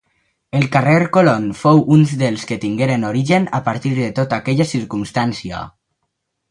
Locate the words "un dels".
1.97-2.47